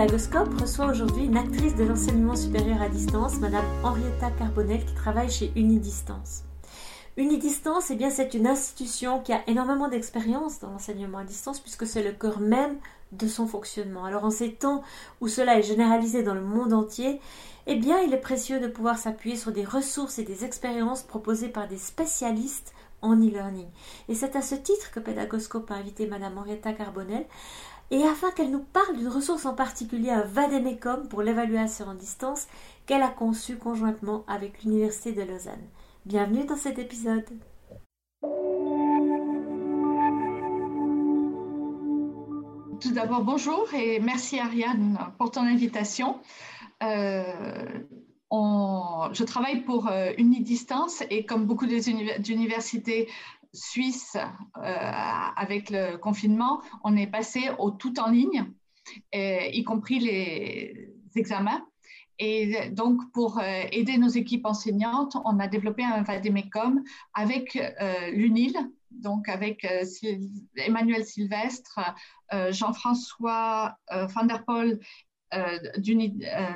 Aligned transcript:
Pédagoscope 0.00 0.58
reçoit 0.58 0.86
aujourd'hui 0.86 1.26
une 1.26 1.36
actrice 1.36 1.76
de 1.76 1.84
l'enseignement 1.84 2.34
supérieur 2.34 2.80
à 2.80 2.88
distance, 2.88 3.38
Madame 3.38 3.66
Henrietta 3.84 4.30
Carbonel, 4.30 4.82
qui 4.82 4.94
travaille 4.94 5.30
chez 5.30 5.52
Unidistance. 5.56 6.44
Unidistance, 7.18 7.90
eh 7.90 7.96
bien, 7.96 8.08
c'est 8.08 8.32
une 8.32 8.46
institution 8.46 9.20
qui 9.20 9.34
a 9.34 9.42
énormément 9.46 9.88
d'expérience 9.88 10.58
dans 10.58 10.70
l'enseignement 10.70 11.18
à 11.18 11.24
distance 11.24 11.60
puisque 11.60 11.86
c'est 11.86 12.02
le 12.02 12.12
cœur 12.12 12.40
même 12.40 12.78
de 13.12 13.28
son 13.28 13.46
fonctionnement. 13.46 14.06
Alors, 14.06 14.24
en 14.24 14.30
ces 14.30 14.54
temps 14.54 14.82
où 15.20 15.28
cela 15.28 15.58
est 15.58 15.62
généralisé 15.62 16.22
dans 16.22 16.32
le 16.32 16.40
monde 16.40 16.72
entier, 16.72 17.20
eh 17.66 17.76
bien, 17.76 18.00
il 18.00 18.14
est 18.14 18.20
précieux 18.20 18.58
de 18.58 18.68
pouvoir 18.68 18.96
s'appuyer 18.96 19.36
sur 19.36 19.52
des 19.52 19.66
ressources 19.66 20.18
et 20.18 20.24
des 20.24 20.46
expériences 20.46 21.02
proposées 21.02 21.50
par 21.50 21.68
des 21.68 21.76
spécialistes 21.76 22.72
en 23.02 23.16
e-learning. 23.16 23.68
Et 24.08 24.14
c'est 24.14 24.36
à 24.36 24.42
ce 24.42 24.54
titre 24.54 24.90
que 24.92 25.00
Pédagoscope 25.00 25.70
a 25.70 25.74
invité 25.74 26.06
Madame 26.06 26.38
Henrietta 26.38 26.72
Carbonel 26.72 27.26
et 27.90 28.04
afin 28.04 28.30
qu'elle 28.30 28.50
nous 28.50 28.64
parle 28.72 28.96
d'une 28.96 29.08
ressource 29.08 29.46
en 29.46 29.54
particulier, 29.54 30.10
un 30.10 30.22
Vademecum 30.22 31.08
pour 31.08 31.22
l'évaluation 31.22 31.86
en 31.86 31.94
distance 31.94 32.46
qu'elle 32.86 33.02
a 33.02 33.08
conçu 33.08 33.56
conjointement 33.56 34.24
avec 34.28 34.62
l'Université 34.62 35.12
de 35.12 35.22
Lausanne. 35.22 35.66
Bienvenue 36.06 36.44
dans 36.44 36.56
cet 36.56 36.78
épisode. 36.78 37.24
Tout 42.80 42.92
d'abord, 42.92 43.24
bonjour 43.24 43.66
et 43.74 44.00
merci 44.00 44.38
Ariane 44.38 44.98
pour 45.18 45.30
ton 45.30 45.42
invitation. 45.42 46.18
Euh, 46.82 47.24
je 49.12 49.24
travaille 49.24 49.62
pour 49.62 49.88
euh, 49.88 50.12
Unidistance 50.16 51.02
et 51.10 51.24
comme 51.24 51.44
beaucoup 51.44 51.66
d'universités 51.66 53.08
Suisse, 53.52 54.16
euh, 54.16 54.60
avec 55.36 55.70
le 55.70 55.96
confinement, 55.96 56.62
on 56.84 56.96
est 56.96 57.06
passé 57.06 57.50
au 57.58 57.70
tout 57.70 57.98
en 57.98 58.10
ligne, 58.10 58.52
euh, 59.14 59.40
y 59.52 59.64
compris 59.64 59.98
les 59.98 60.94
examens. 61.16 61.64
Et 62.18 62.70
donc, 62.70 63.00
pour 63.12 63.38
euh, 63.38 63.62
aider 63.72 63.96
nos 63.96 64.08
équipes 64.08 64.44
enseignantes, 64.44 65.16
on 65.24 65.40
a 65.40 65.48
développé 65.48 65.82
un 65.82 66.02
Vademecum 66.02 66.84
avec 67.14 67.58
l'UNIL, 68.12 68.54
donc 68.90 69.28
avec 69.28 69.66
Emmanuel 70.56 71.04
Sylvestre, 71.04 71.80
Jean-François 72.50 73.76
van 73.90 74.24
der 74.24 74.44
Pol 74.44 74.78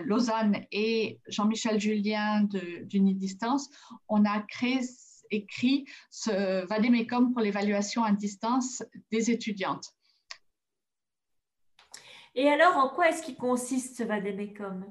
Lausanne 0.05 0.67
et 0.71 1.19
Jean-Michel 1.29 1.81
Julien 1.81 2.47
d'Unidistance. 2.85 3.71
On 4.09 4.27
a 4.27 4.41
créé 4.41 4.81
écrit 5.35 5.87
ce 6.11 6.67
Vademecum 6.67 7.33
pour 7.33 7.43
l'évaluation 7.43 8.05
à 8.05 8.13
distance 8.13 8.83
des 9.11 9.31
étudiantes. 9.31 9.95
Et 12.35 12.49
alors, 12.49 12.77
en 12.77 12.89
quoi 12.89 13.09
est-ce 13.09 13.23
qu'il 13.23 13.37
consiste 13.37 13.97
ce 13.97 14.03
Vademecum 14.03 14.85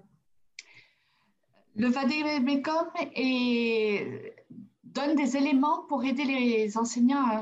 Le 1.75 1.87
Vademecum 1.87 2.87
donne 4.83 5.15
des 5.15 5.35
éléments 5.35 5.83
pour 5.89 6.05
aider 6.05 6.23
les 6.23 6.77
enseignants 6.77 7.25
à 7.25 7.41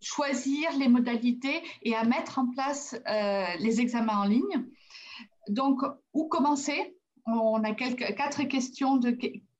choisir 0.00 0.70
les 0.78 0.88
modalités 0.88 1.62
et 1.82 1.94
à 1.94 2.04
mettre 2.04 2.38
en 2.38 2.48
place 2.50 2.94
euh, 3.08 3.44
les 3.58 3.80
examens 3.80 4.18
en 4.18 4.24
ligne. 4.24 4.66
Donc, 5.48 5.80
où 6.12 6.28
commencer? 6.28 6.96
On 7.26 7.62
a 7.64 7.74
quelques, 7.74 8.14
quatre 8.14 8.44
questions 8.44 8.96
de 8.96 9.10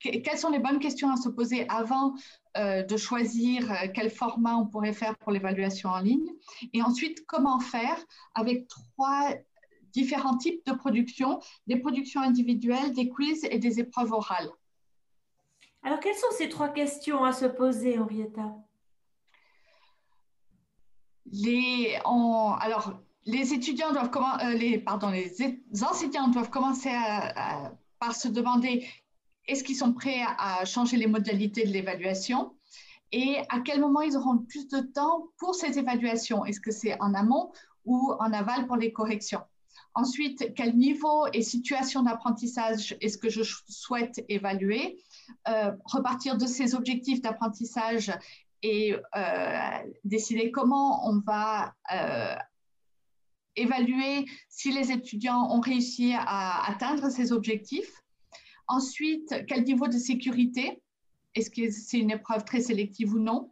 quelles 0.00 0.38
sont 0.38 0.50
les 0.50 0.58
bonnes 0.58 0.78
questions 0.78 1.10
à 1.10 1.16
se 1.16 1.28
poser 1.28 1.68
avant 1.68 2.14
euh, 2.56 2.82
de 2.82 2.96
choisir 2.96 3.70
euh, 3.70 3.88
quel 3.92 4.10
format 4.10 4.56
on 4.56 4.66
pourrait 4.66 4.92
faire 4.92 5.16
pour 5.18 5.32
l'évaluation 5.32 5.90
en 5.90 6.00
ligne? 6.00 6.30
Et 6.72 6.82
ensuite, 6.82 7.26
comment 7.26 7.58
faire 7.58 7.98
avec 8.34 8.68
trois 8.68 9.34
différents 9.92 10.36
types 10.36 10.64
de 10.66 10.72
productions, 10.72 11.40
des 11.66 11.76
productions 11.76 12.20
individuelles, 12.20 12.92
des 12.92 13.08
quiz 13.08 13.44
et 13.50 13.58
des 13.58 13.80
épreuves 13.80 14.12
orales? 14.12 14.50
Alors, 15.82 16.00
quelles 16.00 16.16
sont 16.16 16.30
ces 16.32 16.48
trois 16.48 16.68
questions 16.68 17.24
à 17.24 17.32
se 17.32 17.46
poser, 17.46 17.98
Henrietta? 17.98 18.54
Les, 21.30 21.98
alors, 22.04 23.00
les 23.24 23.52
étudiants 23.52 23.92
doivent 23.92 24.10
euh, 24.44 24.54
les, 24.54 24.78
pardon, 24.78 25.10
les 25.10 25.34
enseignants 25.82 26.28
doivent 26.28 26.50
commencer 26.50 26.90
par 27.98 28.14
se 28.14 28.28
demander 28.28 28.86
est-ce 29.48 29.64
qu'ils 29.64 29.76
sont 29.76 29.92
prêts 29.92 30.20
à 30.38 30.64
changer 30.64 30.96
les 30.96 31.06
modalités 31.06 31.64
de 31.64 31.72
l'évaluation 31.72 32.54
et 33.10 33.38
à 33.48 33.60
quel 33.60 33.80
moment 33.80 34.02
ils 34.02 34.16
auront 34.16 34.38
plus 34.38 34.68
de 34.68 34.80
temps 34.80 35.28
pour 35.38 35.54
ces 35.54 35.78
évaluations? 35.78 36.44
Est-ce 36.44 36.60
que 36.60 36.70
c'est 36.70 37.00
en 37.00 37.14
amont 37.14 37.50
ou 37.86 38.12
en 38.20 38.32
aval 38.32 38.66
pour 38.66 38.76
les 38.76 38.92
corrections? 38.92 39.40
Ensuite, 39.94 40.52
quel 40.54 40.76
niveau 40.76 41.26
et 41.32 41.42
situation 41.42 42.02
d'apprentissage 42.02 42.96
est-ce 43.00 43.16
que 43.16 43.30
je 43.30 43.42
souhaite 43.42 44.22
évaluer? 44.28 45.02
Euh, 45.48 45.72
Repartir 45.84 46.36
de 46.36 46.46
ces 46.46 46.74
objectifs 46.74 47.22
d'apprentissage 47.22 48.12
et 48.62 48.94
euh, 49.16 49.78
décider 50.04 50.50
comment 50.50 51.08
on 51.08 51.20
va 51.20 51.74
euh, 51.92 52.36
évaluer 53.56 54.26
si 54.48 54.70
les 54.72 54.92
étudiants 54.92 55.50
ont 55.50 55.60
réussi 55.60 56.12
à 56.14 56.68
atteindre 56.70 57.10
ces 57.10 57.32
objectifs. 57.32 58.02
Ensuite, 58.68 59.34
quel 59.48 59.64
niveau 59.64 59.88
de 59.88 59.98
sécurité? 59.98 60.82
Est-ce 61.34 61.50
que 61.50 61.70
c'est 61.70 61.98
une 61.98 62.10
épreuve 62.10 62.44
très 62.44 62.60
sélective 62.60 63.14
ou 63.14 63.18
non? 63.18 63.50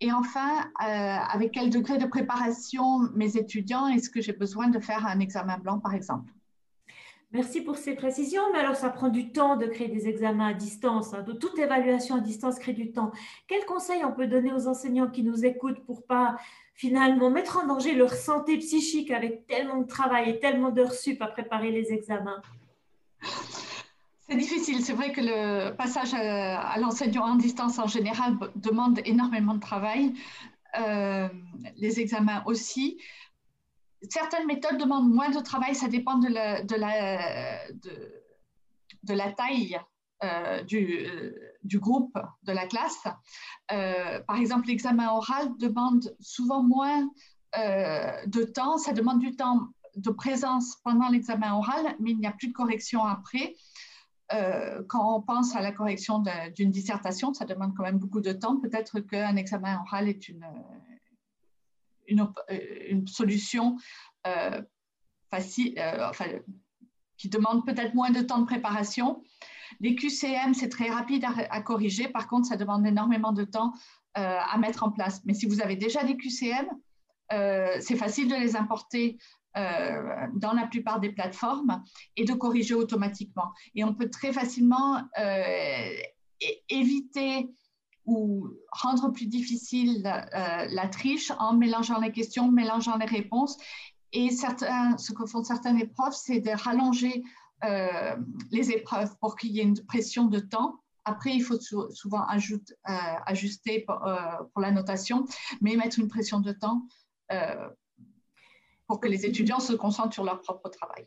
Et 0.00 0.12
enfin, 0.12 0.60
euh, 0.60 0.84
avec 0.84 1.52
quel 1.52 1.70
degré 1.70 1.98
de 1.98 2.06
préparation 2.06 3.00
mes 3.14 3.36
étudiants? 3.36 3.88
Est-ce 3.88 4.10
que 4.10 4.20
j'ai 4.20 4.32
besoin 4.32 4.68
de 4.68 4.78
faire 4.78 5.06
un 5.06 5.20
examen 5.20 5.58
blanc, 5.58 5.78
par 5.78 5.94
exemple? 5.94 6.32
Merci 7.30 7.60
pour 7.60 7.76
ces 7.76 7.94
précisions, 7.94 8.40
mais 8.52 8.60
alors 8.60 8.74
ça 8.74 8.88
prend 8.88 9.08
du 9.08 9.32
temps 9.32 9.56
de 9.56 9.66
créer 9.66 9.88
des 9.88 10.08
examens 10.08 10.48
à 10.48 10.54
distance. 10.54 11.12
Hein. 11.12 11.24
Toute 11.38 11.58
évaluation 11.58 12.16
à 12.16 12.20
distance 12.20 12.58
crée 12.58 12.72
du 12.72 12.90
temps. 12.90 13.12
Quels 13.46 13.66
conseils 13.66 14.02
on 14.02 14.12
peut 14.12 14.26
donner 14.26 14.52
aux 14.52 14.66
enseignants 14.66 15.10
qui 15.10 15.22
nous 15.22 15.44
écoutent 15.44 15.84
pour 15.84 16.06
pas 16.06 16.38
finalement 16.72 17.28
mettre 17.28 17.58
en 17.58 17.66
danger 17.66 17.94
leur 17.94 18.14
santé 18.14 18.56
psychique 18.58 19.10
avec 19.10 19.46
tellement 19.46 19.78
de 19.82 19.86
travail 19.86 20.30
et 20.30 20.38
tellement 20.38 20.70
d'heures 20.70 20.94
sup 20.94 21.20
à 21.20 21.26
préparer 21.26 21.70
les 21.70 21.92
examens? 21.92 22.40
C'est 24.28 24.36
difficile. 24.36 24.84
C'est 24.84 24.92
vrai 24.92 25.12
que 25.12 25.20
le 25.22 25.74
passage 25.74 26.12
à, 26.12 26.78
l'enseignement 26.78 27.24
en 27.24 27.36
distance 27.36 27.78
en 27.78 27.86
général 27.86 28.36
demande 28.56 29.00
énormément 29.06 29.54
de 29.54 29.60
travail. 29.60 30.12
Euh, 30.78 31.28
les 31.76 31.98
examens 31.98 32.42
aussi. 32.44 33.00
Certaines 34.10 34.46
méthodes 34.46 34.76
demandent 34.76 35.10
moins 35.10 35.30
de 35.30 35.40
travail. 35.40 35.74
Ça 35.74 35.88
dépend 35.88 36.18
de 36.18 36.28
la, 36.28 36.60
taille 39.32 39.80
euh, 40.22 40.62
du, 40.62 41.06
du, 41.64 41.78
groupe, 41.78 42.18
de 42.42 42.52
la 42.52 42.66
classe. 42.66 43.04
Euh, 43.72 44.20
par 44.20 44.36
exemple, 44.36 44.68
l'examen 44.68 45.08
oral 45.10 45.56
demande 45.58 46.14
souvent 46.20 46.62
moins 46.62 47.08
de 47.56 48.44
temps. 48.44 48.76
Ça 48.76 48.92
demande 48.92 49.20
du 49.20 49.34
temps 49.34 49.68
de 49.96 50.10
présence 50.10 50.76
pendant 50.84 51.08
l'examen 51.08 51.54
oral, 51.54 51.96
mais 51.98 52.10
il 52.10 52.18
n'y 52.18 52.26
a 52.26 52.32
plus 52.32 52.48
de 52.48 52.52
correction 52.52 53.04
après. 53.04 53.56
Euh, 54.32 54.82
quand 54.88 55.16
on 55.16 55.22
pense 55.22 55.56
à 55.56 55.62
la 55.62 55.72
correction 55.72 56.22
d'une 56.54 56.70
dissertation, 56.70 57.32
ça 57.32 57.44
demande 57.44 57.74
quand 57.76 57.82
même 57.82 57.98
beaucoup 57.98 58.20
de 58.20 58.32
temps. 58.32 58.58
Peut-être 58.60 59.00
qu'un 59.00 59.36
examen 59.36 59.80
oral 59.80 60.08
est 60.08 60.28
une, 60.28 60.46
une, 62.06 62.30
une 62.88 63.06
solution 63.06 63.76
euh, 64.26 64.60
facile, 65.30 65.74
euh, 65.78 66.08
enfin, 66.08 66.26
qui 67.16 67.28
demande 67.28 67.64
peut-être 67.64 67.94
moins 67.94 68.10
de 68.10 68.20
temps 68.20 68.38
de 68.38 68.46
préparation. 68.46 69.22
Les 69.80 69.94
QCM, 69.94 70.54
c'est 70.54 70.68
très 70.68 70.90
rapide 70.90 71.24
à, 71.24 71.60
corriger. 71.62 72.08
Par 72.08 72.28
contre, 72.28 72.48
ça 72.48 72.56
demande 72.56 72.86
énormément 72.86 73.32
de 73.32 73.44
temps 73.44 73.72
à 74.14 74.56
mettre 74.58 74.82
en 74.82 74.90
place. 74.90 75.20
Mais 75.24 75.34
si 75.34 75.46
vous 75.46 75.60
avez 75.60 75.76
déjà 75.76 76.02
des 76.02 76.16
QCM, 76.16 76.66
c'est 77.80 77.96
facile 77.96 78.28
de 78.28 78.34
les 78.34 78.56
importer 78.56 79.18
euh, 79.56 80.26
dans 80.34 80.52
la 80.52 80.66
plupart 80.66 81.00
des 81.00 81.10
plateformes 81.10 81.82
et 82.16 82.24
de 82.24 82.34
corriger 82.34 82.74
automatiquement. 82.74 83.50
Et 83.74 83.82
on 83.82 83.94
peut 83.94 84.10
très 84.10 84.32
facilement 84.32 85.02
euh, 85.18 85.96
éviter 86.68 87.48
ou 88.04 88.46
rendre 88.70 89.10
plus 89.10 89.26
difficile 89.26 90.06
euh, 90.06 90.66
la 90.70 90.88
triche 90.88 91.32
en 91.38 91.54
mélangeant 91.54 91.98
les 91.98 92.12
questions, 92.12 92.52
mélangeant 92.52 92.98
les 92.98 93.06
réponses. 93.06 93.56
Et 94.12 94.30
certains, 94.30 94.96
ce 94.98 95.12
que 95.12 95.24
font 95.26 95.42
certaines 95.42 95.80
épreuves, 95.80 96.14
c'est 96.14 96.40
de 96.40 96.50
rallonger 96.50 97.24
les 98.52 98.70
épreuves 98.70 99.16
pour 99.18 99.34
qu'il 99.34 99.50
y 99.50 99.58
ait 99.58 99.64
une 99.64 99.84
pression 99.86 100.26
de 100.26 100.38
temps. 100.38 100.76
Après, 101.04 101.34
il 101.34 101.40
faut 101.40 101.58
souvent 101.58 102.24
ajuster 103.26 103.80
pour, 103.80 104.60
la 104.60 104.70
notation, 104.70 105.24
mais 105.60 105.74
mettre 105.74 105.98
une 105.98 106.06
pression 106.06 106.38
de 106.38 106.52
temps 106.52 106.86
pour 108.88 109.00
que 109.00 109.06
les 109.06 109.26
étudiants 109.26 109.60
se 109.60 109.74
concentrent 109.74 110.14
sur 110.14 110.24
leur 110.24 110.40
propre 110.40 110.70
travail. 110.70 111.06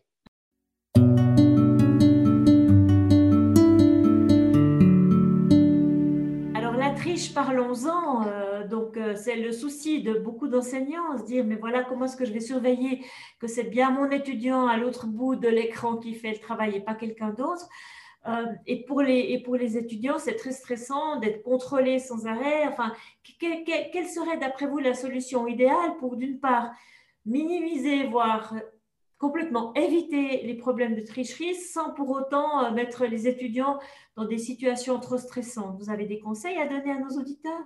Alors 6.56 6.76
la 6.78 6.92
triche, 6.92 7.34
parlons-en. 7.34 8.28
Euh, 8.28 8.68
donc 8.68 8.96
euh, 8.98 9.16
c'est 9.16 9.36
le 9.36 9.52
souci 9.52 10.04
de 10.04 10.14
beaucoup 10.14 10.48
d'enseignants, 10.48 11.18
se 11.18 11.24
dire, 11.24 11.44
mais 11.44 11.56
voilà, 11.56 11.84
comment 11.84 12.06
est-ce 12.06 12.16
que 12.16 12.26
je 12.26 12.32
vais 12.32 12.40
surveiller 12.40 13.04
que 13.40 13.48
c'est 13.48 13.64
bien 13.64 13.90
mon 13.90 14.10
étudiant 14.12 14.68
à 14.68 14.78
l'autre 14.78 15.08
bout 15.08 15.36
de 15.36 15.48
l'écran 15.50 15.98
qui 15.98 16.14
fait 16.14 16.34
le 16.34 16.40
travail 16.40 16.76
et 16.76 16.82
pas 16.82 16.94
quelqu'un 16.94 17.32
d'autre. 17.32 17.68
Euh, 18.28 18.46
et, 18.68 18.86
pour 18.86 19.02
les, 19.02 19.20
et 19.20 19.42
pour 19.42 19.56
les 19.56 19.78
étudiants, 19.78 20.20
c'est 20.20 20.36
très 20.36 20.52
stressant 20.52 21.16
d'être 21.16 21.42
contrôlés 21.42 21.98
sans 21.98 22.28
arrêt. 22.28 22.68
Enfin, 22.68 22.94
quelle 23.40 24.08
serait, 24.08 24.38
d'après 24.38 24.68
vous, 24.68 24.78
la 24.78 24.94
solution 24.94 25.48
idéale 25.48 25.98
pour, 26.00 26.16
d'une 26.16 26.40
part, 26.40 26.70
minimiser, 27.26 28.08
voire 28.08 28.54
complètement 29.22 29.72
éviter 29.76 30.42
les 30.44 30.56
problèmes 30.56 30.96
de 30.96 31.02
tricherie 31.02 31.54
sans 31.54 31.92
pour 31.92 32.10
autant 32.10 32.66
euh, 32.66 32.72
mettre 32.72 33.06
les 33.06 33.28
étudiants 33.28 33.80
dans 34.16 34.26
des 34.26 34.40
situations 34.40 35.00
trop 35.00 35.20
stressantes. 35.20 35.78
Vous 35.80 35.92
avez 35.92 36.06
des 36.06 36.20
conseils 36.20 36.58
à 36.58 36.68
donner 36.68 36.92
à 36.92 37.00
nos 37.00 37.20
auditeurs? 37.20 37.66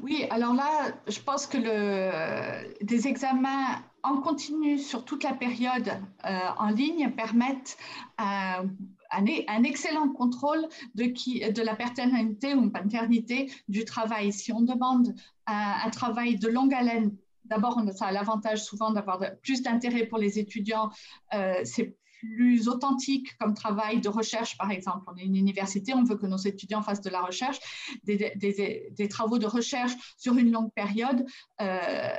Oui, 0.00 0.26
alors 0.30 0.54
là, 0.54 0.92
je 1.08 1.18
pense 1.18 1.48
que 1.48 1.58
le, 1.58 2.84
des 2.84 3.08
examens 3.08 3.82
en 4.04 4.20
continu 4.20 4.78
sur 4.78 5.04
toute 5.04 5.24
la 5.24 5.32
période 5.32 5.88
euh, 6.24 6.38
en 6.56 6.68
ligne 6.68 7.10
permettent 7.10 7.76
un, 8.16 8.68
un, 9.10 9.64
excellent 9.64 10.08
contrôle 10.08 10.68
de, 10.94 11.04
qui, 11.06 11.40
de 11.50 11.62
la 11.62 11.74
paternité 11.74 12.54
ou 12.54 12.70
paternité 12.70 13.50
du 13.68 13.84
travail. 13.84 14.32
Si 14.32 14.52
on 14.52 14.60
demande 14.60 15.16
un 15.46 15.90
travail 15.90 16.38
de 16.38 16.46
longue 16.46 16.74
haleine 16.74 17.16
D'abord, 17.48 17.80
ça 17.94 18.06
a 18.06 18.12
l'avantage 18.12 18.62
souvent 18.62 18.90
d'avoir 18.90 19.20
plus 19.42 19.62
d'intérêt 19.62 20.06
pour 20.06 20.18
les 20.18 20.38
étudiants. 20.38 20.90
Euh, 21.34 21.60
c'est 21.64 21.96
plus 22.20 22.68
authentique 22.68 23.36
comme 23.38 23.54
travail 23.54 24.00
de 24.00 24.08
recherche, 24.08 24.56
par 24.58 24.70
exemple. 24.70 25.04
On 25.06 25.16
est 25.16 25.24
une 25.24 25.36
université, 25.36 25.94
on 25.94 26.02
veut 26.02 26.16
que 26.16 26.26
nos 26.26 26.36
étudiants 26.36 26.82
fassent 26.82 27.00
de 27.00 27.10
la 27.10 27.22
recherche. 27.22 27.58
Des, 28.04 29.08
travaux 29.08 29.38
de 29.38 29.46
recherche 29.46 29.92
sur 30.16 30.36
une 30.36 30.50
longue 30.50 30.72
période 30.72 31.24
euh, 31.60 32.10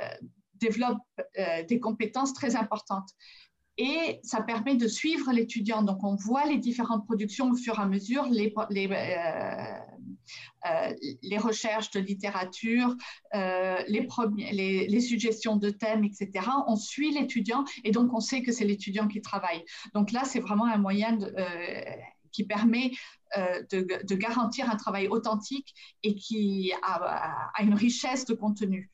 développent 0.54 0.98
euh, 1.38 1.62
des 1.64 1.80
compétences 1.80 2.32
très 2.32 2.56
importantes 2.56 3.10
et 3.80 4.20
ça 4.22 4.42
permet 4.42 4.76
de 4.76 4.86
suivre 4.86 5.32
l'étudiant. 5.32 5.82
Donc, 5.82 6.04
on 6.04 6.14
voit 6.14 6.44
les 6.44 6.58
différentes 6.58 7.06
productions 7.06 7.50
au 7.50 7.56
fur 7.56 7.78
et 7.78 7.82
à 7.82 7.86
mesure, 7.86 8.26
euh, 8.26 9.78
les 11.22 11.38
recherches 11.38 11.90
de 11.90 12.00
littérature, 12.00 12.94
euh, 13.34 13.82
les, 13.88 15.00
suggestions 15.00 15.56
de 15.56 15.70
thèmes, 15.70 16.04
etc. 16.04 16.46
On 16.66 16.76
suit 16.76 17.12
l'étudiant 17.12 17.64
et 17.84 17.90
donc 17.90 18.12
on 18.12 18.20
sait 18.20 18.42
que 18.42 18.52
c'est 18.52 18.64
l'étudiant 18.64 19.08
qui 19.08 19.20
travaille. 19.20 19.64
Donc 19.94 20.12
là, 20.12 20.24
c'est 20.24 20.40
vraiment 20.40 20.66
un 20.66 20.78
moyen 20.78 21.16
de, 21.16 21.34
qui 22.32 22.44
permet 22.44 22.92
de, 23.36 24.14
garantir 24.14 24.70
un 24.70 24.76
travail 24.76 25.08
authentique 25.08 25.74
et 26.02 26.14
qui 26.14 26.72
a 26.82 27.62
une 27.62 27.74
richesse 27.74 28.24
de 28.26 28.34
contenu. 28.34 28.90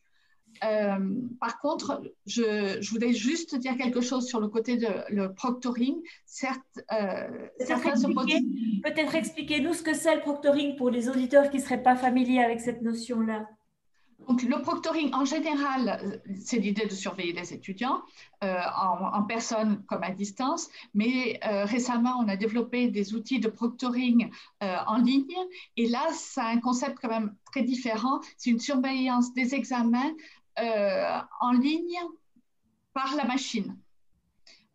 Euh, 0.64 1.14
par 1.40 1.58
contre, 1.60 2.02
je, 2.26 2.88
voulais 2.90 3.12
juste 3.12 3.56
dire 3.56 3.76
quelque 3.76 4.00
chose 4.00 4.26
sur 4.26 4.40
le 4.40 4.48
côté 4.48 4.76
de 4.76 4.88
le 5.08 5.32
proctoring. 5.32 5.96
Certes, 6.24 6.60
euh, 6.92 7.48
peut-être 7.58 9.14
expliquez-nous 9.14 9.74
ce 9.74 9.82
que 9.82 9.94
c'est 9.94 10.14
le 10.14 10.20
proctoring 10.20 10.76
pour 10.76 10.90
les 10.90 11.08
auditeurs 11.08 11.50
qui 11.50 11.58
ne 11.58 11.62
seraient 11.62 11.82
pas 11.82 11.96
familiers 11.96 12.42
avec 12.42 12.60
cette 12.60 12.82
notion-là. 12.82 13.46
Donc, 14.28 14.42
le 14.42 14.60
proctoring, 14.60 15.14
en 15.14 15.24
général, 15.24 16.20
c'est 16.42 16.56
l'idée 16.56 16.86
de 16.86 16.92
surveiller 16.92 17.32
les 17.32 17.52
étudiants 17.52 18.00
euh, 18.42 18.56
en, 18.76 19.22
personne 19.22 19.84
comme 19.86 20.02
à 20.02 20.10
distance, 20.10 20.68
mais 20.94 21.38
récemment, 21.42 22.18
on 22.18 22.26
a 22.26 22.36
développé 22.36 22.88
des 22.88 23.14
outils 23.14 23.38
de 23.38 23.46
proctoring 23.48 24.30
en 24.60 24.96
ligne, 24.96 25.36
et 25.76 25.86
là, 25.86 26.04
c'est 26.12 26.40
un 26.40 26.58
concept 26.58 26.98
quand 27.00 27.10
même 27.10 27.36
très 27.44 27.62
différent. 27.62 28.20
C'est 28.36 28.50
une 28.50 28.58
surveillance 28.58 29.32
des 29.32 29.54
examens 29.54 30.10
euh, 30.10 30.45
en 30.58 31.52
ligne 31.52 31.98
par 32.92 33.14
la 33.14 33.24
machine. 33.24 33.76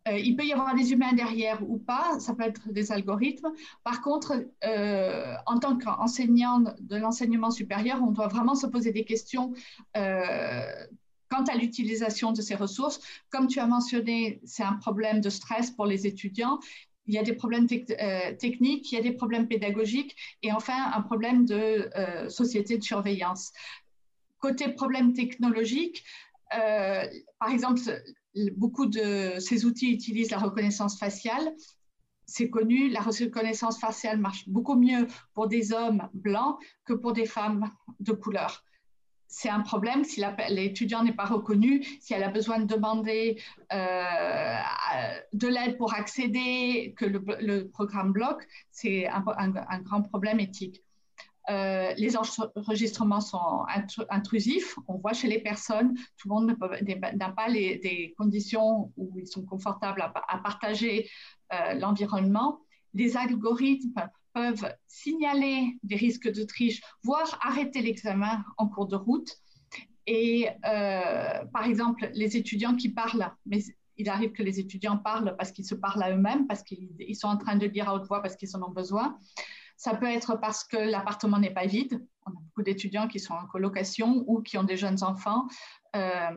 Euh, 0.08 0.18
il 0.18 0.36
peut 0.36 0.44
y 0.44 0.52
avoir 0.52 0.74
des 0.74 0.92
humains 0.92 1.12
derrière 1.12 1.62
ou 1.68 1.78
pas, 1.78 2.18
ça 2.18 2.34
peut 2.34 2.42
être 2.42 2.72
des 2.72 2.90
algorithmes. 2.90 3.52
Par 3.84 4.00
contre, 4.02 4.44
euh, 4.64 5.34
en 5.46 5.58
tant 5.58 5.78
qu'enseignant 5.78 6.60
de 6.80 6.96
l'enseignement 6.96 7.50
supérieur, 7.50 8.00
on 8.02 8.10
doit 8.10 8.28
vraiment 8.28 8.54
se 8.54 8.66
poser 8.66 8.92
des 8.92 9.04
questions 9.04 9.52
quant 9.94 11.44
à 11.44 11.56
l'utilisation 11.56 12.32
de 12.32 12.42
ces 12.42 12.54
ressources. 12.54 13.00
Comme 13.30 13.46
tu 13.46 13.58
as 13.58 13.66
mentionné, 13.66 14.40
c'est 14.44 14.64
un 14.64 14.74
problème 14.74 15.20
de 15.20 15.30
stress 15.30 15.70
pour 15.70 15.86
les 15.86 16.06
étudiants. 16.06 16.58
Il 17.06 17.14
y 17.14 17.18
a 17.18 17.22
des 17.22 17.32
problèmes 17.32 17.66
techniques, 17.66 18.92
il 18.92 18.94
y 18.94 18.98
a 18.98 19.02
des 19.02 19.12
problèmes 19.12 19.48
pédagogiques 19.48 20.14
et 20.42 20.52
enfin 20.52 20.92
un 20.94 21.00
problème 21.00 21.46
de 21.46 21.88
société 22.28 22.76
de 22.76 22.84
surveillance. 22.84 23.52
Côté 24.42 24.72
problème 24.72 25.12
technologique, 25.12 26.02
euh, 26.58 27.06
par 27.38 27.50
exemple, 27.50 27.80
beaucoup 28.56 28.86
de 28.86 29.38
ces 29.38 29.64
outils 29.64 29.92
utilisent 29.92 30.32
la 30.32 30.38
reconnaissance 30.38 30.98
faciale. 30.98 31.54
C'est 32.26 32.50
connu, 32.50 32.88
la 32.88 33.02
reconnaissance 33.02 33.78
faciale 33.78 34.18
marche 34.18 34.48
beaucoup 34.48 34.74
mieux 34.74 35.06
pour 35.34 35.46
des 35.46 35.72
hommes 35.72 36.08
blancs 36.12 36.58
que 36.84 36.92
pour 36.92 37.12
des 37.12 37.24
femmes 37.24 37.70
de 38.00 38.10
couleur. 38.10 38.64
C'est 39.28 39.48
un 39.48 39.60
problème 39.60 40.02
si 40.02 40.20
l'étudiant 40.48 41.04
n'est 41.04 41.14
pas 41.14 41.26
reconnu, 41.26 41.84
si 42.00 42.12
elle 42.12 42.24
a 42.24 42.28
besoin 42.28 42.58
de 42.58 42.66
demander 42.66 43.40
euh, 43.72 44.58
de 45.32 45.46
l'aide 45.46 45.78
pour 45.78 45.94
accéder, 45.94 46.94
que 46.98 47.04
le, 47.04 47.68
programme 47.68 48.12
bloque, 48.12 48.44
c'est 48.72 49.06
un 49.06 49.80
grand 49.82 50.02
problème 50.02 50.40
éthique. 50.40 50.82
Euh, 51.50 51.92
les 51.96 52.16
enregistrements 52.16 53.20
sont 53.20 53.64
intrusifs. 54.10 54.76
On 54.86 54.98
voit 54.98 55.12
chez 55.12 55.28
les 55.28 55.40
personnes, 55.40 55.94
tout 56.16 56.28
le 56.28 56.34
monde 56.34 56.56
n'a 57.16 57.30
pas 57.30 57.48
les, 57.48 57.78
des 57.78 58.14
conditions 58.16 58.92
où 58.96 59.18
ils 59.18 59.26
sont 59.26 59.44
confortables 59.44 60.02
à, 60.02 60.38
partager 60.38 61.08
euh, 61.52 61.74
l'environnement. 61.74 62.60
Les 62.94 63.16
algorithmes 63.16 64.08
peuvent 64.32 64.72
signaler 64.86 65.78
des 65.82 65.96
risques 65.96 66.30
de 66.32 66.42
triche, 66.44 66.80
voire 67.02 67.38
arrêter 67.42 67.82
l'examen 67.82 68.44
en 68.56 68.68
cours 68.68 68.86
de 68.86 68.96
route. 68.96 69.30
Et 70.06 70.48
euh, 70.66 71.44
par 71.52 71.64
exemple, 71.64 72.08
les 72.14 72.36
étudiants 72.36 72.76
qui 72.76 72.88
parlent, 72.88 73.30
mais 73.46 73.62
il 73.98 74.08
arrive 74.08 74.32
que 74.32 74.42
les 74.42 74.58
étudiants 74.58 74.96
parlent 74.96 75.34
parce 75.36 75.52
qu'ils 75.52 75.64
se 75.64 75.74
parlent 75.74 76.02
à 76.02 76.10
eux-mêmes, 76.12 76.46
parce 76.46 76.62
qu'ils 76.62 77.16
sont 77.16 77.28
en 77.28 77.36
train 77.36 77.56
de 77.56 77.66
lire 77.66 77.88
à 77.88 77.94
haute 77.94 78.06
voix, 78.06 78.22
parce 78.22 78.36
qu'ils 78.36 78.56
en 78.56 78.62
ont 78.62 78.70
besoin. 78.70 79.18
Ça 79.82 79.96
peut 79.96 80.06
être 80.06 80.36
parce 80.36 80.62
que 80.62 80.76
l'appartement 80.76 81.40
n'est 81.40 81.52
pas 81.52 81.66
vide. 81.66 82.06
On 82.24 82.30
a 82.30 82.34
beaucoup 82.34 82.62
d'étudiants 82.62 83.08
qui 83.08 83.18
sont 83.18 83.34
en 83.34 83.46
colocation 83.46 84.22
ou 84.28 84.40
qui 84.40 84.56
ont 84.56 84.62
des 84.62 84.76
jeunes 84.76 85.02
enfants 85.02 85.48
euh, 85.96 86.30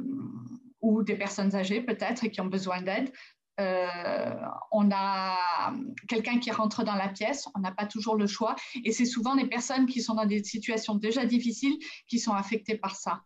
ou 0.82 1.04
des 1.04 1.16
personnes 1.16 1.56
âgées 1.56 1.82
peut-être 1.82 2.24
et 2.24 2.32
qui 2.32 2.42
ont 2.42 2.48
besoin 2.48 2.82
d'aide. 2.82 3.12
Euh, 3.60 4.34
on 4.72 4.90
a 4.92 5.76
quelqu'un 6.08 6.40
qui 6.40 6.50
rentre 6.50 6.84
dans 6.84 6.96
la 6.96 7.08
pièce, 7.08 7.48
on 7.54 7.60
n'a 7.60 7.72
pas 7.72 7.86
toujours 7.86 8.16
le 8.16 8.26
choix. 8.26 8.56
Et 8.84 8.92
c'est 8.92 9.06
souvent 9.06 9.36
des 9.36 9.46
personnes 9.46 9.86
qui 9.86 10.02
sont 10.02 10.16
dans 10.16 10.26
des 10.26 10.44
situations 10.44 10.96
déjà 10.96 11.24
difficiles 11.24 11.78
qui 12.08 12.18
sont 12.18 12.34
affectées 12.34 12.80
par 12.80 12.96
ça. 12.96 13.22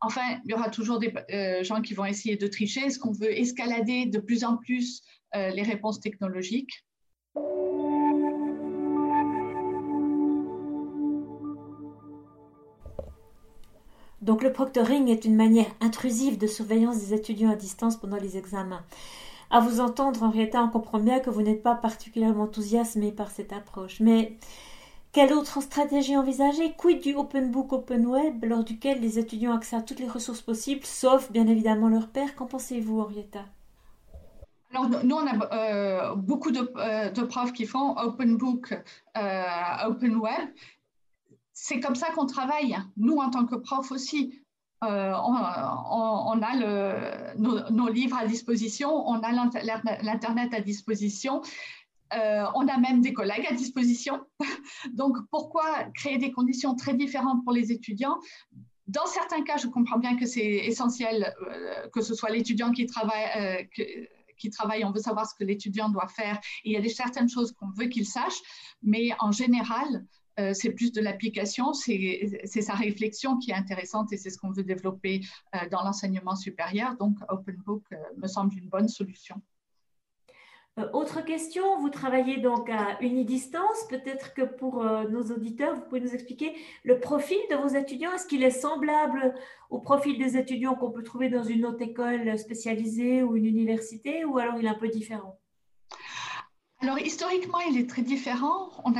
Enfin, 0.00 0.38
il 0.44 0.52
y 0.52 0.54
aura 0.54 0.70
toujours 0.70 1.00
des 1.00 1.12
euh, 1.32 1.64
gens 1.64 1.82
qui 1.82 1.94
vont 1.94 2.04
essayer 2.04 2.36
de 2.36 2.46
tricher. 2.46 2.82
Est-ce 2.82 3.00
qu'on 3.00 3.10
veut 3.10 3.36
escalader 3.36 4.06
de 4.06 4.20
plus 4.20 4.44
en 4.44 4.58
plus 4.58 5.02
les 5.34 5.64
réponses 5.64 6.00
technologiques? 6.00 6.86
Donc 14.22 14.42
le 14.42 14.52
proctoring 14.52 15.08
est 15.08 15.24
une 15.24 15.36
manière 15.36 15.66
intrusive 15.80 16.38
de 16.38 16.46
surveillance 16.46 16.98
des 16.98 17.14
étudiants 17.14 17.50
à 17.50 17.56
distance 17.56 17.96
pendant 17.96 18.16
les 18.16 18.36
examens. 18.36 18.82
À 19.50 19.60
vous 19.60 19.80
entendre, 19.80 20.22
Henrietta, 20.22 20.62
on 20.62 20.68
comprend 20.68 20.98
bien 20.98 21.20
que 21.20 21.30
vous 21.30 21.42
n'êtes 21.42 21.62
pas 21.62 21.74
particulièrement 21.74 22.44
enthousiasmé 22.44 23.12
par 23.12 23.30
cette 23.30 23.52
approche. 23.52 24.00
Mais 24.00 24.36
quelle 25.12 25.32
autre 25.32 25.62
stratégie 25.62 26.16
envisager? 26.16 26.74
Quid 26.76 27.00
du 27.00 27.14
Open 27.14 27.50
Book 27.50 27.72
Open 27.72 28.06
Web, 28.06 28.44
lors 28.44 28.64
duquel 28.64 29.00
les 29.00 29.18
étudiants 29.18 29.52
ont 29.52 29.56
accès 29.56 29.76
à 29.76 29.82
toutes 29.82 30.00
les 30.00 30.08
ressources 30.08 30.42
possibles, 30.42 30.84
sauf 30.84 31.30
bien 31.30 31.46
évidemment 31.46 31.88
leur 31.88 32.08
père? 32.08 32.34
Qu'en 32.34 32.46
pensez-vous, 32.46 33.00
Henrietta? 33.00 33.44
Alors, 34.72 34.88
nous, 34.88 35.16
on 35.16 35.26
a 35.26 35.54
euh, 35.54 36.14
beaucoup 36.16 36.50
euh, 36.50 37.10
de, 37.10 37.22
profs 37.22 37.52
qui 37.52 37.66
font 37.66 37.96
Open 37.96 38.36
Book, 38.36 38.74
euh, 39.16 39.42
Open 39.86 40.16
Web 40.16 40.48
c'est 41.58 41.80
comme 41.80 41.94
ça 41.94 42.10
qu'on 42.10 42.26
travaille. 42.26 42.76
Nous, 42.98 43.16
en 43.16 43.30
tant 43.30 43.46
que 43.46 43.54
profs 43.54 43.90
aussi, 43.90 44.42
euh, 44.84 45.14
on, 45.24 46.42
a 46.42 47.34
nos, 47.70 47.88
livres 47.88 48.18
à 48.18 48.26
disposition, 48.26 49.08
on 49.08 49.20
a 49.20 49.32
l'Internet 50.02 50.52
à 50.52 50.60
disposition, 50.60 51.40
euh, 52.14 52.44
on 52.54 52.68
a 52.68 52.76
même 52.76 53.00
des 53.00 53.14
collègues 53.14 53.46
à 53.48 53.54
disposition. 53.54 54.20
Donc, 54.92 55.16
pourquoi 55.30 55.84
créer 55.94 56.18
des 56.18 56.30
conditions 56.30 56.74
très 56.74 56.92
différentes 56.92 57.42
pour 57.42 57.54
les 57.54 57.72
étudiants? 57.72 58.18
Dans 58.86 59.06
certains 59.06 59.42
cas, 59.42 59.56
je 59.56 59.68
comprends 59.68 59.98
bien 59.98 60.14
que 60.16 60.26
c'est 60.26 60.44
essentiel 60.44 61.34
euh, 61.40 61.88
que 61.88 62.02
ce 62.02 62.14
soit 62.14 62.28
l'étudiant 62.28 62.70
qui 62.70 62.84
travaille. 62.84 63.66
qui 64.36 64.50
travaille, 64.50 64.84
on 64.84 64.90
veut 64.90 65.00
savoir 65.00 65.24
ce 65.26 65.34
que 65.34 65.44
l'étudiant 65.44 65.88
doit 65.88 66.08
faire. 66.08 66.38
il 66.64 66.72
y 66.72 66.76
a 66.76 66.82
des 66.82 66.90
certaines 66.90 67.30
choses 67.30 67.52
qu'on 67.52 67.70
veut 67.70 67.86
qu'il 67.86 68.06
sache, 68.06 68.38
mais 68.82 69.08
en 69.20 69.32
général, 69.32 70.04
euh, 70.38 70.52
c'est 70.52 70.70
plus 70.70 70.92
de 70.92 71.00
l'application, 71.00 71.72
c'est 71.72 72.44
sa 72.44 72.74
réflexion 72.74 73.38
qui 73.38 73.50
est 73.50 73.54
intéressante 73.54 74.12
et 74.12 74.16
c'est 74.16 74.30
ce 74.30 74.38
qu'on 74.38 74.50
veut 74.50 74.64
développer 74.64 75.20
euh, 75.54 75.58
dans 75.70 75.82
l'enseignement 75.82 76.36
supérieur. 76.36 76.96
Donc, 76.96 77.16
OpenBook 77.28 77.82
euh, 77.92 77.96
me 78.18 78.26
semble 78.26 78.54
une 78.58 78.68
bonne 78.68 78.88
solution. 78.88 79.36
autre 80.92 81.24
question, 81.24 81.78
vous 81.80 81.88
travaillez 81.88 82.36
donc 82.36 82.68
à 82.68 82.98
unidistance. 83.00 83.86
Peut-être 83.88 84.34
que 84.34 84.42
pour 84.42 84.84
nos 84.84 85.22
auditeurs, 85.22 85.74
vous 85.74 85.82
pouvez 85.82 86.02
nous 86.02 86.14
expliquer 86.14 86.54
le 86.84 87.00
profil 87.00 87.38
de 87.50 87.56
vos 87.56 87.68
étudiants. 87.68 88.12
Est-ce 88.12 88.26
qu'il 88.26 88.42
est 88.42 88.50
semblable 88.50 89.34
au 89.70 89.78
profil 89.78 90.18
des 90.18 90.36
étudiants 90.36 90.74
qu'on 90.74 90.90
peut 90.90 91.02
trouver 91.02 91.30
dans 91.30 91.44
une 91.44 91.64
autre 91.64 91.80
école 91.80 92.38
spécialisée 92.38 93.22
ou 93.22 93.36
une 93.36 93.46
université 93.46 94.26
ou 94.26 94.36
alors 94.36 94.56
il 94.58 94.66
est 94.66 94.68
un 94.68 94.74
peu 94.74 94.88
différent? 94.88 95.38
Alors, 96.80 96.98
historiquement, 96.98 97.60
il 97.60 97.78
est 97.78 97.88
très 97.88 98.02
différent. 98.02 98.70
On 98.84 98.92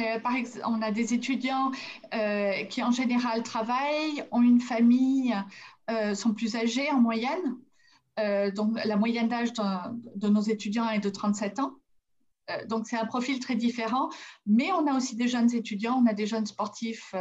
a, 0.82 0.90
des 0.90 1.12
étudiants 1.12 1.70
euh, 2.14 2.64
qui, 2.64 2.82
en 2.82 2.90
général, 2.90 3.42
travaillent, 3.42 4.24
ont 4.30 4.40
une 4.40 4.60
famille, 4.60 5.34
euh, 5.90 6.14
sont 6.14 6.32
plus 6.32 6.56
âgés 6.56 6.90
en 6.90 7.00
moyenne. 7.00 7.58
Euh, 8.18 8.50
donc, 8.50 8.78
la 8.82 8.96
moyenne 8.96 9.28
d'âge 9.28 9.52
de, 9.52 10.28
nos 10.28 10.40
étudiants 10.40 10.88
est 10.88 11.00
de 11.00 11.10
37 11.10 11.58
ans. 11.58 11.74
donc, 12.66 12.86
c'est 12.86 12.96
un 12.96 13.04
profil 13.04 13.40
très 13.40 13.56
différent. 13.56 14.08
Mais 14.46 14.72
on 14.72 14.86
a 14.86 14.96
aussi 14.96 15.14
des 15.14 15.28
jeunes 15.28 15.54
étudiants, 15.54 16.02
on 16.02 16.06
a 16.06 16.14
des 16.14 16.26
jeunes 16.26 16.46
sportifs, 16.46 17.14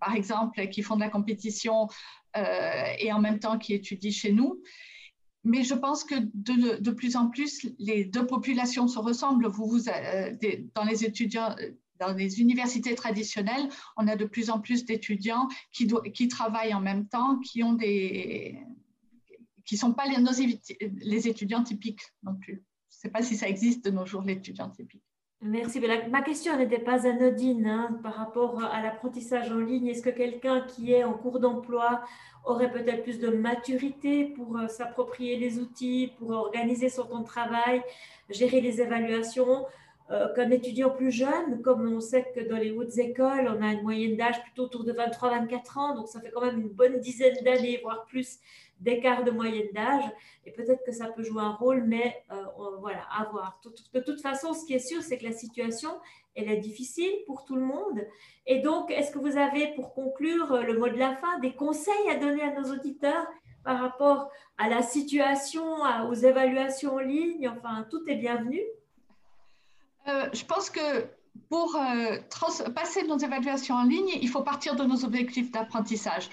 par 0.00 0.14
exemple, 0.16 0.66
qui 0.68 0.82
font 0.82 0.96
de 0.96 1.02
la 1.02 1.08
compétition 1.08 1.88
et 2.34 3.12
en 3.12 3.20
même 3.20 3.38
temps 3.38 3.58
qui 3.58 3.74
étudient 3.74 4.10
chez 4.10 4.32
nous 4.32 4.60
mais 5.44 5.62
je 5.62 5.74
pense 5.74 6.04
que 6.04 6.14
de, 6.34 6.90
plus 6.90 7.16
en 7.16 7.28
plus, 7.28 7.66
les 7.78 8.04
deux 8.04 8.26
populations 8.26 8.88
se 8.88 8.98
ressemblent. 8.98 9.48
Vous, 9.48 9.88
euh, 9.88 10.36
dans 10.74 10.84
les 10.84 11.04
étudiants, 11.04 11.54
euh, 11.60 11.70
dans 11.98 12.12
les 12.12 12.40
universités 12.40 12.94
traditionnelles, 12.94 13.68
on 13.96 14.06
a 14.08 14.16
de 14.16 14.24
plus 14.24 14.50
en 14.50 14.60
plus 14.60 14.84
d'étudiants 14.84 15.48
qui, 15.72 16.28
travaillent 16.28 16.74
en 16.74 16.80
même 16.80 17.08
temps, 17.08 17.38
qui 17.40 17.62
ont 17.62 17.76
sont 19.72 19.92
pas 19.92 20.06
les, 20.06 20.60
les 20.80 21.28
étudiants 21.28 21.62
typiques 21.62 22.02
non 22.22 22.34
plus. 22.34 22.62
Je 22.90 22.96
ne 22.96 23.00
sais 23.00 23.10
pas 23.10 23.22
si 23.22 23.36
ça 23.36 23.48
existe 23.48 23.84
de 23.84 23.90
nos 23.90 24.06
jours, 24.06 24.22
l'étudiant 24.22 24.70
typique. 24.70 25.07
Merci. 25.40 25.80
ma 26.10 26.22
question 26.22 26.56
n'était 26.56 26.80
pas 26.80 27.06
anodine 27.06 27.66
hein, 27.66 28.00
par 28.02 28.14
rapport 28.14 28.60
à 28.64 28.82
l'apprentissage 28.82 29.52
en 29.52 29.60
ligne. 29.60 29.86
Est-ce 29.86 30.02
que 30.02 30.10
quelqu'un 30.10 30.62
qui 30.62 30.92
est 30.92 31.04
en 31.04 31.12
cours 31.12 31.38
d'emploi 31.38 32.02
aurait 32.44 32.72
peut-être 32.72 33.04
plus 33.04 33.20
de 33.20 33.28
maturité 33.28 34.24
pour 34.24 34.58
euh, 34.58 34.66
s'approprier 34.66 35.36
les 35.36 35.60
outils, 35.60 36.12
pour 36.18 36.30
organiser 36.30 36.88
son 36.88 37.04
temps 37.04 37.20
de 37.20 37.26
travail, 37.26 37.82
gérer 38.30 38.60
les 38.60 38.80
évaluations? 38.80 39.64
Euh, 40.10 40.32
qu'un 40.34 40.50
étudiant 40.50 40.88
plus 40.88 41.10
jeune, 41.10 41.60
comme 41.60 41.86
on 41.86 42.00
sait 42.00 42.24
que 42.34 42.40
dans 42.40 42.56
les 42.56 42.70
hautes 42.70 42.96
écoles, 42.96 43.46
on 43.46 43.60
a 43.62 43.72
une 43.74 43.82
moyenne 43.82 44.16
d'âge 44.16 44.42
plutôt 44.42 44.62
autour 44.62 44.82
de 44.82 44.94
23-24 44.94 45.78
ans, 45.78 45.94
donc 45.94 46.08
ça 46.08 46.18
fait 46.18 46.30
quand 46.30 46.40
même 46.40 46.62
une 46.62 46.70
bonne 46.70 46.98
dizaine 46.98 47.36
d'années, 47.44 47.78
voire 47.82 48.06
plus, 48.06 48.38
d'écart 48.80 49.24
de 49.24 49.30
moyenne 49.30 49.68
d'âge. 49.74 50.04
Et 50.44 50.52
peut-être 50.52 50.84
que 50.84 50.92
ça 50.92 51.06
peut 51.06 51.22
jouer 51.22 51.42
un 51.42 51.52
rôle, 51.52 51.84
mais 51.84 52.24
euh, 52.30 52.44
voilà, 52.80 53.02
à 53.10 53.24
voir. 53.24 53.60
De 53.92 54.00
toute 54.00 54.20
façon, 54.20 54.52
ce 54.52 54.64
qui 54.64 54.74
est 54.74 54.78
sûr, 54.78 55.02
c'est 55.02 55.18
que 55.18 55.24
la 55.24 55.32
situation, 55.32 55.90
elle 56.34 56.50
est 56.50 56.58
difficile 56.58 57.12
pour 57.26 57.44
tout 57.44 57.56
le 57.56 57.64
monde. 57.64 58.00
Et 58.46 58.60
donc, 58.60 58.90
est-ce 58.90 59.10
que 59.12 59.18
vous 59.18 59.36
avez, 59.36 59.74
pour 59.74 59.94
conclure 59.94 60.52
euh, 60.52 60.62
le 60.62 60.78
mot 60.78 60.88
de 60.88 60.96
la 60.96 61.16
fin, 61.16 61.38
des 61.40 61.54
conseils 61.54 62.10
à 62.10 62.16
donner 62.16 62.42
à 62.42 62.58
nos 62.58 62.72
auditeurs 62.72 63.26
par 63.64 63.80
rapport 63.80 64.30
à 64.56 64.68
la 64.68 64.82
situation, 64.82 65.64
aux 66.08 66.14
évaluations 66.14 66.94
en 66.94 67.00
ligne? 67.00 67.48
Enfin, 67.48 67.86
tout 67.90 68.02
est 68.08 68.16
bienvenu. 68.16 68.60
Euh, 70.06 70.28
je 70.32 70.44
pense 70.44 70.70
que 70.70 71.06
pour 71.50 71.78
passer 72.74 73.06
nos 73.06 73.18
évaluations 73.18 73.74
en 73.74 73.84
ligne, 73.84 74.10
il 74.20 74.28
faut 74.28 74.42
partir 74.42 74.74
de 74.74 74.84
nos 74.84 75.04
objectifs 75.04 75.50
d'apprentissage 75.50 76.30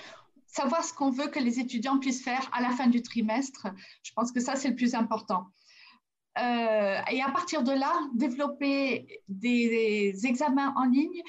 savoir 0.55 0.85
ce 0.85 0.93
qu'on 0.93 1.09
veut 1.09 1.27
que 1.27 1.39
les 1.39 1.59
étudiants 1.59 2.00
puissent 2.00 2.24
faire 2.24 2.50
à 2.53 2.62
la 2.62 2.69
fin 2.69 2.88
du 2.88 3.01
trimestre. 3.01 3.67
Je 4.03 4.12
pense 4.13 4.31
que 4.31 4.39
ça, 4.39 4.55
c'est 4.55 4.69
le 4.69 4.75
plus 4.75 4.95
important. 4.95 5.47
Euh, 6.38 6.97
et 7.12 7.21
à 7.21 7.29
partir 7.31 7.63
de 7.63 7.71
là, 7.71 7.93
développer 8.13 9.21
des, 9.27 10.25
examens 10.25 10.74
en 10.77 10.85
ligne 10.85 11.21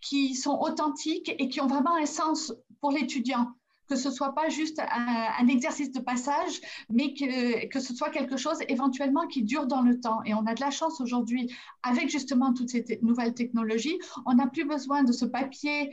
qui 0.00 0.34
sont 0.34 0.58
authentiques 0.58 1.34
et 1.38 1.48
qui 1.48 1.60
ont 1.60 1.66
vraiment 1.66 1.94
un 1.96 2.06
sens 2.06 2.54
pour 2.80 2.90
l'étudiant 2.90 3.52
que 3.88 3.96
ce 3.96 4.12
soit 4.12 4.36
pas 4.36 4.48
juste 4.48 4.80
un, 4.80 5.48
exercice 5.48 5.90
de 5.90 5.98
passage, 5.98 6.60
mais 6.90 7.12
que, 7.12 7.66
que, 7.66 7.80
ce 7.80 7.92
soit 7.92 8.10
quelque 8.10 8.36
chose 8.36 8.58
éventuellement 8.68 9.26
qui 9.26 9.42
dure 9.42 9.66
dans 9.66 9.82
le 9.82 9.98
temps. 9.98 10.22
Et 10.24 10.32
on 10.32 10.46
a 10.46 10.54
de 10.54 10.60
la 10.60 10.70
chance 10.70 11.00
aujourd'hui, 11.00 11.52
avec 11.82 12.08
justement 12.08 12.54
toutes 12.54 12.70
ces 12.70 13.00
nouvelles 13.02 13.34
technologies, 13.34 13.98
on 14.26 14.34
n'a 14.34 14.46
plus 14.46 14.64
besoin 14.64 15.02
de 15.02 15.10
ce 15.10 15.24
papier 15.24 15.90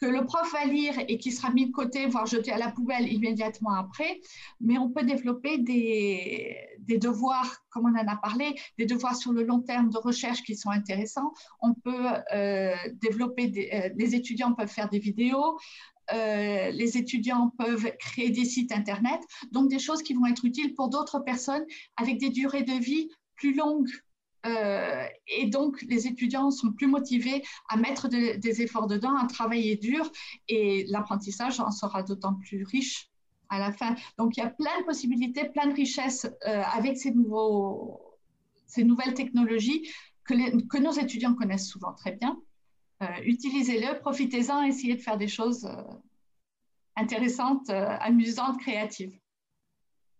que 0.00 0.06
le 0.06 0.24
prof 0.24 0.50
va 0.52 0.64
lire 0.64 0.94
et 1.08 1.18
qui 1.18 1.32
sera 1.32 1.50
mis 1.50 1.66
de 1.66 1.72
côté, 1.72 2.06
voire 2.06 2.26
jeté 2.26 2.52
à 2.52 2.58
la 2.58 2.70
poubelle 2.70 3.12
immédiatement 3.12 3.74
après. 3.74 4.20
Mais 4.60 4.78
on 4.78 4.90
peut 4.90 5.04
développer 5.04 5.58
des, 5.58 6.56
devoirs, 6.98 7.64
comme 7.70 7.86
on 7.86 7.98
en 7.98 8.06
a 8.06 8.16
parlé, 8.16 8.54
des 8.78 8.86
devoirs 8.86 9.16
sur 9.16 9.32
le 9.32 9.42
long 9.42 9.60
terme 9.60 9.90
de 9.90 9.98
recherche 9.98 10.42
qui 10.42 10.56
sont 10.56 10.70
intéressants. 10.70 11.32
On 11.60 11.74
peut 11.74 12.06
euh, 12.32 12.74
développer, 13.02 13.48
des, 13.48 13.70
euh, 13.72 13.90
les 13.96 14.14
étudiants 14.14 14.54
peuvent 14.54 14.68
faire 14.68 14.88
des 14.88 14.98
vidéos. 14.98 15.58
Euh, 16.12 16.70
les 16.70 16.96
étudiants 16.96 17.52
peuvent 17.58 17.90
créer 17.98 18.30
des 18.30 18.46
sites 18.46 18.72
Internet, 18.72 19.20
donc 19.52 19.68
des 19.68 19.78
choses 19.78 20.02
qui 20.02 20.14
vont 20.14 20.24
être 20.26 20.44
utiles 20.44 20.74
pour 20.74 20.88
d'autres 20.88 21.18
personnes 21.18 21.64
avec 21.96 22.18
des 22.18 22.30
durées 22.30 22.62
de 22.62 22.72
vie 22.72 23.10
plus 23.36 23.54
longues 23.54 23.90
euh, 24.48 25.06
et 25.26 25.46
donc, 25.46 25.82
les 25.82 26.06
étudiants 26.06 26.50
sont 26.50 26.72
plus 26.72 26.86
motivés 26.86 27.42
à 27.68 27.76
mettre 27.76 28.08
des 28.08 28.62
efforts 28.62 28.86
dedans, 28.86 29.14
à 29.16 29.26
travailler 29.26 29.76
dur, 29.76 30.10
et 30.48 30.86
l'apprentissage 30.88 31.60
en 31.60 31.70
sera 31.70 32.02
d'autant 32.02 32.34
plus 32.34 32.64
riche 32.64 33.10
à 33.48 33.58
la 33.58 33.72
fin. 33.72 33.94
Donc, 34.16 34.36
il 34.36 34.40
y 34.40 34.42
a 34.42 34.50
plein 34.50 34.80
de 34.80 34.84
possibilités, 34.84 35.48
plein 35.48 35.66
de 35.66 35.74
richesses 35.74 36.26
euh, 36.46 36.62
avec 36.72 36.96
ces, 36.98 37.10
nouveaux, 37.12 38.00
ces 38.66 38.84
nouvelles 38.84 39.14
technologies 39.14 39.90
que, 40.24 40.78
nos 40.78 40.92
étudiants 40.92 41.34
connaissent 41.34 41.68
souvent 41.68 41.92
très 41.92 42.12
bien. 42.12 42.38
Euh, 43.02 43.06
utilisez-le, 43.24 43.98
profitez-en, 44.00 44.62
essayez 44.62 44.96
de 44.96 45.00
faire 45.00 45.16
des 45.16 45.28
choses 45.28 45.68
intéressantes, 46.96 47.70
amusantes, 47.70 48.58
créatives. 48.58 49.16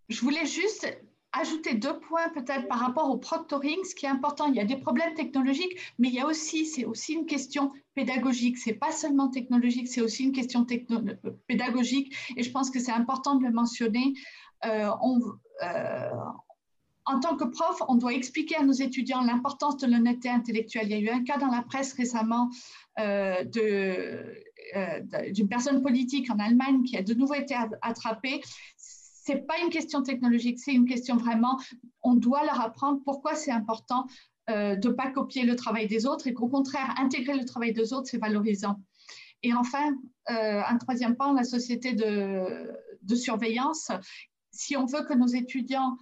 Je 0.08 0.20
voulais 0.20 0.46
juste 0.46 0.86
ajouter 1.32 1.74
deux 1.74 1.98
points 2.00 2.28
peut-être 2.30 2.68
par 2.68 2.78
rapport 2.78 3.10
au 3.10 3.18
proctoring. 3.18 3.78
Ce 3.84 3.94
qui 3.94 4.06
est 4.06 4.08
important, 4.08 4.46
il 4.46 4.54
y 4.54 4.60
a 4.60 4.64
des 4.64 4.76
problèmes 4.76 5.14
technologiques, 5.14 5.76
mais 5.98 6.08
il 6.08 6.14
y 6.14 6.20
a 6.20 6.26
aussi, 6.26 6.66
c'est 6.66 6.84
aussi 6.84 7.14
une 7.14 7.26
question 7.26 7.72
pédagogique. 7.94 8.58
C'est 8.58 8.74
pas 8.74 8.92
seulement 8.92 9.28
technologique, 9.28 9.88
c'est 9.88 10.00
aussi 10.00 10.24
une 10.24 10.32
question 10.32 10.66
pédagogique. 11.46 12.14
Et 12.36 12.42
je 12.42 12.50
pense 12.50 12.70
que 12.70 12.80
c'est 12.80 12.92
important 12.92 13.36
de 13.36 13.44
le 13.44 13.52
mentionner. 13.52 14.14
Euh, 14.64 14.90
euh, 15.62 16.10
en 17.04 17.20
tant 17.20 17.36
que 17.36 17.44
prof, 17.44 17.82
on 17.88 17.94
doit 17.94 18.12
expliquer 18.12 18.56
à 18.56 18.62
nos 18.62 18.72
étudiants 18.72 19.22
l'importance 19.22 19.78
de 19.78 19.86
l'honnêteté 19.86 20.28
intellectuelle. 20.28 20.86
Il 20.86 20.90
y 20.90 20.94
a 20.94 20.98
eu 20.98 21.08
un 21.08 21.24
cas 21.24 21.38
dans 21.38 21.48
la 21.48 21.62
presse 21.62 21.94
récemment 21.94 22.50
euh, 22.98 23.44
d'une 23.44 25.48
personne 25.48 25.82
politique 25.82 26.30
en 26.30 26.38
Allemagne 26.38 26.82
qui 26.82 26.98
a 26.98 27.02
de 27.02 27.14
nouveau 27.14 27.34
été 27.34 27.54
attrapée 27.80 28.42
c'est 29.28 29.46
pas 29.46 29.58
une 29.62 29.68
question 29.68 30.02
technologique, 30.02 30.58
c'est 30.58 30.72
une 30.72 30.86
question 30.86 31.18
vraiment, 31.18 31.60
on 32.02 32.14
doit 32.14 32.44
leur 32.44 32.62
apprendre 32.62 33.02
pourquoi 33.04 33.34
c'est 33.34 33.50
important 33.50 34.06
euh, 34.48 34.74
de 34.74 34.88
ne 34.88 34.94
pas 34.94 35.10
copier 35.10 35.44
le 35.44 35.54
travail 35.54 35.86
des 35.86 36.06
autres 36.06 36.28
et 36.28 36.32
qu'au 36.32 36.48
contraire, 36.48 36.94
intégrer 36.96 37.36
le 37.36 37.44
travail 37.44 37.74
des 37.74 37.92
autres, 37.92 38.08
c'est 38.10 38.16
valorisant. 38.16 38.80
Et 39.42 39.52
enfin, 39.52 39.90
euh, 40.30 40.62
un 40.66 40.78
troisième 40.78 41.14
point, 41.14 41.34
la 41.34 41.44
société 41.44 41.92
de, 41.92 43.14
surveillance. 43.14 43.90
Si 44.50 44.76
on 44.78 44.86
veut 44.86 45.04
que 45.04 45.12
nos 45.12 45.26
étudiants 45.26 45.98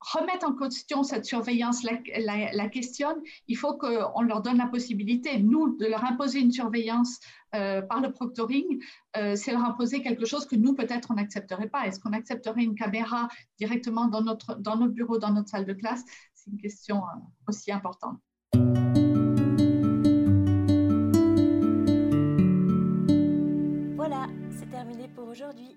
remettent 0.00 0.44
en 0.44 0.54
question 0.54 1.02
cette 1.02 1.24
surveillance, 1.24 1.82
la, 1.82 1.92
la, 2.18 2.52
la 2.52 2.68
questionnent, 2.68 3.20
il 3.48 3.56
faut 3.56 3.76
qu'on 3.76 4.22
leur 4.22 4.42
donne 4.42 4.56
la 4.56 4.66
possibilité, 4.66 5.38
nous, 5.38 5.76
de 5.76 5.86
leur 5.86 6.04
imposer 6.04 6.40
une 6.40 6.52
surveillance 6.52 7.20
euh, 7.54 7.82
par 7.82 8.00
le 8.00 8.10
proctoring, 8.12 8.82
euh, 9.16 9.36
c'est 9.36 9.52
leur 9.52 9.64
imposer 9.64 10.02
quelque 10.02 10.24
chose 10.24 10.46
que 10.46 10.56
nous, 10.56 10.74
peut-être, 10.74 11.10
on 11.10 11.14
n'accepterait 11.14 11.68
pas. 11.68 11.86
Est-ce 11.86 12.00
qu'on 12.00 12.12
accepterait 12.12 12.62
une 12.62 12.74
caméra 12.74 13.28
directement 13.58 14.06
dans 14.06 14.22
notre, 14.22 14.54
dans 14.56 14.76
bureau, 14.86 15.18
dans 15.18 15.32
notre 15.32 15.48
salle 15.48 15.66
de 15.66 15.74
classe? 15.74 16.02
C'est 16.34 16.50
une 16.50 16.58
question 16.58 16.98
euh, 16.98 17.48
aussi 17.48 17.70
importante. 17.70 18.18
Voilà, 23.96 24.26
c'est 24.50 24.70
terminé 24.70 25.08
pour 25.14 25.28
aujourd'hui. 25.28 25.76